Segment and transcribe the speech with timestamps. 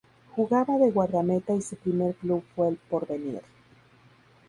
[0.35, 3.41] Jugaba de guardameta y su primer club fue El Porvenir.